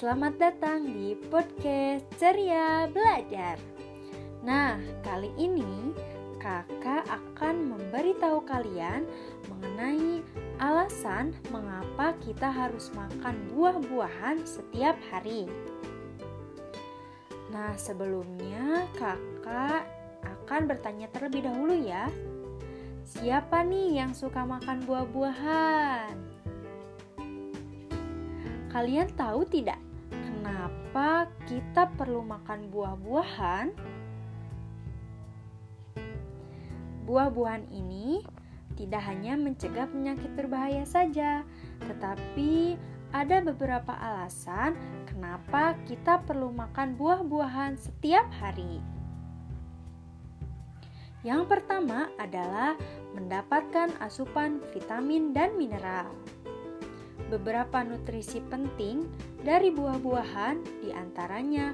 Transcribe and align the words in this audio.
Selamat 0.00 0.40
datang 0.40 0.88
di 0.96 1.12
podcast 1.28 2.08
Ceria 2.16 2.88
Belajar. 2.88 3.60
Nah, 4.40 4.80
kali 5.04 5.28
ini 5.36 5.92
kakak 6.40 7.04
akan 7.04 7.68
memberitahu 7.68 8.40
kalian 8.48 9.04
mengenai 9.52 10.24
alasan 10.56 11.36
mengapa 11.52 12.16
kita 12.24 12.48
harus 12.48 12.88
makan 12.96 13.44
buah-buahan 13.52 14.40
setiap 14.48 14.96
hari. 15.12 15.44
Nah, 17.52 17.76
sebelumnya 17.76 18.88
kakak 18.96 19.84
akan 20.24 20.64
bertanya 20.64 21.12
terlebih 21.12 21.44
dahulu 21.44 21.76
ya. 21.76 22.08
Siapa 23.04 23.68
nih 23.68 24.00
yang 24.00 24.16
suka 24.16 24.48
makan 24.48 24.80
buah-buahan? 24.88 26.40
Kalian 28.72 29.12
tahu 29.12 29.44
tidak 29.44 29.89
kenapa 30.90 31.30
kita 31.46 31.86
perlu 31.94 32.18
makan 32.26 32.66
buah-buahan? 32.66 33.66
Buah-buahan 37.06 37.70
ini 37.70 38.26
tidak 38.74 38.98
hanya 39.06 39.38
mencegah 39.38 39.86
penyakit 39.86 40.34
berbahaya 40.34 40.82
saja, 40.82 41.46
tetapi 41.86 42.74
ada 43.14 43.38
beberapa 43.38 43.94
alasan 43.94 44.74
kenapa 45.06 45.78
kita 45.86 46.26
perlu 46.26 46.50
makan 46.50 46.98
buah-buahan 46.98 47.78
setiap 47.78 48.26
hari. 48.42 48.82
Yang 51.22 51.54
pertama 51.54 52.10
adalah 52.18 52.74
mendapatkan 53.14 53.94
asupan 54.02 54.58
vitamin 54.74 55.30
dan 55.30 55.54
mineral. 55.54 56.10
Beberapa 57.30 57.86
nutrisi 57.86 58.42
penting 58.50 59.06
dari 59.46 59.70
buah-buahan 59.70 60.82
di 60.82 60.90
antaranya 60.90 61.70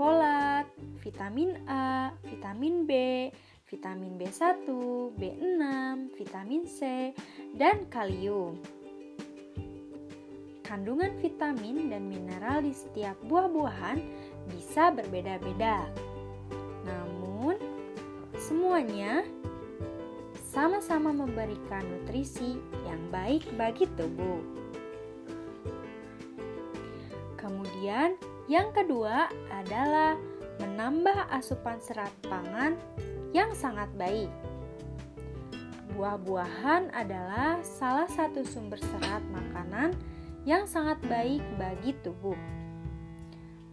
folat, 0.00 0.64
vitamin 1.04 1.60
A, 1.68 2.16
vitamin 2.24 2.88
B, 2.88 2.92
vitamin 3.68 4.16
B1, 4.16 4.64
B6, 5.20 5.60
vitamin 6.16 6.62
C, 6.64 7.12
dan 7.52 7.84
kalium. 7.92 8.56
Kandungan 10.64 11.12
vitamin 11.20 11.92
dan 11.92 12.08
mineral 12.08 12.64
di 12.64 12.72
setiap 12.72 13.20
buah-buahan 13.28 14.00
bisa 14.48 14.88
berbeda-beda. 14.88 15.84
Namun, 16.88 17.60
Semuanya 18.34 19.22
sama-sama 20.52 21.14
memberikan 21.14 21.86
nutrisi 21.86 22.58
yang 22.84 23.00
baik 23.08 23.46
bagi 23.54 23.86
tubuh. 23.94 24.63
Kemudian, 27.44 28.16
yang 28.48 28.72
kedua 28.72 29.28
adalah 29.52 30.16
menambah 30.64 31.28
asupan 31.28 31.76
serat 31.76 32.08
pangan 32.24 32.80
yang 33.36 33.52
sangat 33.52 33.92
baik. 34.00 34.32
Buah-buahan 35.92 36.88
adalah 36.96 37.60
salah 37.60 38.08
satu 38.08 38.48
sumber 38.48 38.80
serat 38.80 39.20
makanan 39.28 39.92
yang 40.48 40.64
sangat 40.64 40.96
baik 41.04 41.44
bagi 41.60 41.92
tubuh. 42.00 42.38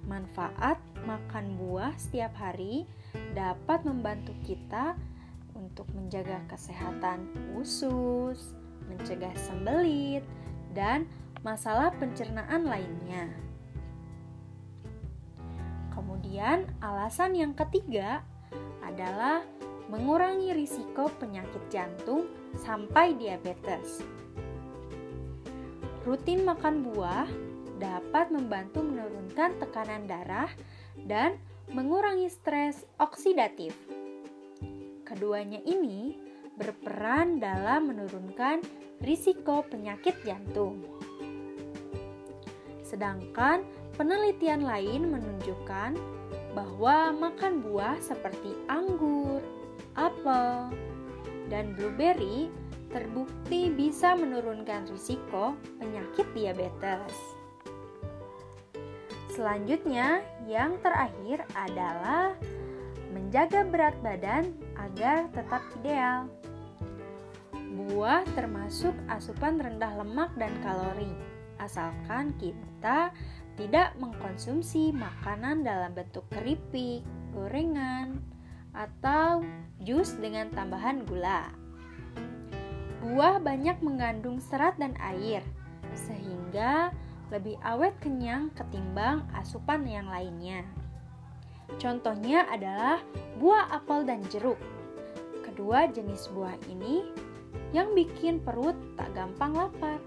Manfaat 0.04 0.76
makan 1.08 1.56
buah 1.56 1.96
setiap 1.96 2.36
hari 2.36 2.84
dapat 3.32 3.88
membantu 3.88 4.36
kita 4.44 5.00
untuk 5.56 5.88
menjaga 5.96 6.44
kesehatan 6.52 7.32
usus, 7.56 8.52
mencegah 8.92 9.34
sembelit, 9.40 10.28
dan 10.76 11.08
masalah 11.42 11.96
pencernaan 11.96 12.68
lainnya. 12.68 13.51
Kemudian, 16.22 16.70
alasan 16.86 17.34
yang 17.34 17.58
ketiga 17.58 18.22
adalah 18.86 19.42
mengurangi 19.90 20.54
risiko 20.54 21.10
penyakit 21.18 21.66
jantung 21.74 22.30
sampai 22.62 23.18
diabetes. 23.18 24.06
Rutin 26.06 26.46
makan 26.46 26.86
buah 26.86 27.26
dapat 27.82 28.30
membantu 28.30 28.86
menurunkan 28.86 29.58
tekanan 29.66 30.06
darah 30.06 30.54
dan 31.10 31.42
mengurangi 31.74 32.30
stres 32.30 32.86
oksidatif. 33.02 33.74
Keduanya 35.02 35.58
ini 35.66 36.22
berperan 36.54 37.42
dalam 37.42 37.90
menurunkan 37.90 38.62
risiko 39.02 39.66
penyakit 39.66 40.22
jantung. 40.22 40.86
Sedangkan 42.86 43.81
penelitian 44.02 44.66
lain 44.66 45.14
menunjukkan 45.14 45.94
bahwa 46.58 47.14
makan 47.14 47.62
buah 47.62 48.02
seperti 48.02 48.58
anggur, 48.66 49.46
apel, 49.94 50.74
dan 51.54 51.78
blueberry 51.78 52.50
terbukti 52.90 53.70
bisa 53.70 54.18
menurunkan 54.18 54.90
risiko 54.90 55.54
penyakit 55.78 56.26
diabetes. 56.34 57.14
Selanjutnya, 59.30 60.26
yang 60.50 60.82
terakhir 60.82 61.46
adalah 61.54 62.34
menjaga 63.14 63.62
berat 63.70 63.94
badan 64.02 64.50
agar 64.82 65.30
tetap 65.30 65.62
ideal. 65.78 66.26
Buah 67.54 68.26
termasuk 68.34 68.98
asupan 69.14 69.62
rendah 69.62 69.94
lemak 69.94 70.34
dan 70.42 70.52
kalori, 70.66 71.14
asalkan 71.62 72.34
kita 72.42 73.14
tidak 73.62 73.94
mengkonsumsi 74.02 74.90
makanan 74.90 75.62
dalam 75.62 75.94
bentuk 75.94 76.26
keripik, 76.34 77.06
gorengan, 77.30 78.18
atau 78.74 79.46
jus 79.86 80.18
dengan 80.18 80.50
tambahan 80.50 81.06
gula. 81.06 81.46
Buah 83.06 83.38
banyak 83.38 83.78
mengandung 83.86 84.42
serat 84.42 84.82
dan 84.82 84.98
air, 84.98 85.46
sehingga 85.94 86.90
lebih 87.30 87.54
awet 87.62 87.94
kenyang 88.02 88.50
ketimbang 88.58 89.30
asupan 89.38 89.86
yang 89.86 90.10
lainnya. 90.10 90.66
Contohnya 91.78 92.50
adalah 92.50 92.98
buah 93.38 93.70
apel 93.78 94.10
dan 94.10 94.26
jeruk. 94.34 94.58
Kedua 95.46 95.86
jenis 95.86 96.34
buah 96.34 96.58
ini 96.66 97.06
yang 97.78 97.94
bikin 97.94 98.42
perut 98.42 98.74
tak 98.98 99.14
gampang 99.14 99.54
lapar. 99.54 100.02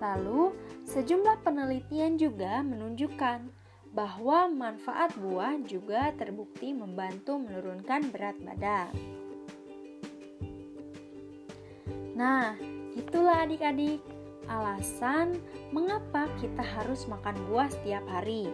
Lalu, 0.00 0.63
sejumlah 0.84 1.40
penelitian 1.40 2.20
juga 2.20 2.60
menunjukkan 2.60 3.48
bahwa 3.94 4.50
manfaat 4.50 5.14
buah 5.16 5.62
juga 5.64 6.10
terbukti 6.18 6.74
membantu 6.74 7.38
menurunkan 7.38 8.10
berat 8.10 8.36
badan. 8.42 8.90
Nah, 12.14 12.58
itulah 12.94 13.46
adik-adik 13.46 14.02
alasan 14.46 15.38
mengapa 15.70 16.28
kita 16.38 16.62
harus 16.62 17.06
makan 17.10 17.34
buah 17.48 17.70
setiap 17.70 18.04
hari. 18.06 18.50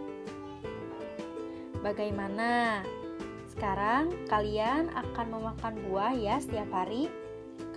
Bagaimana? 1.80 2.84
Sekarang 3.48 4.12
kalian 4.28 4.92
akan 4.92 5.26
memakan 5.36 5.74
buah 5.88 6.16
ya 6.16 6.40
setiap 6.40 6.68
hari 6.72 7.08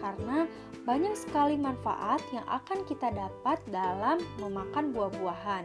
karena 0.03 0.43
banyak 0.83 1.15
sekali 1.15 1.55
manfaat 1.55 2.19
yang 2.35 2.43
akan 2.51 2.83
kita 2.83 3.07
dapat 3.15 3.63
dalam 3.71 4.19
memakan 4.43 4.91
buah-buahan. 4.91 5.63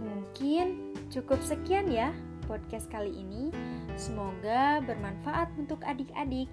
Mungkin 0.00 0.96
cukup 1.12 1.44
sekian 1.44 1.92
ya 1.92 2.16
podcast 2.48 2.88
kali 2.88 3.12
ini. 3.12 3.52
Semoga 4.00 4.80
bermanfaat 4.82 5.52
untuk 5.60 5.84
adik-adik. 5.84 6.48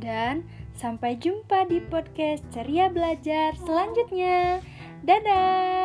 Dan 0.00 0.48
sampai 0.74 1.14
jumpa 1.20 1.68
di 1.68 1.78
podcast 1.86 2.42
Ceria 2.50 2.88
Belajar 2.88 3.54
selanjutnya. 3.60 4.64
Dadah! 5.04 5.81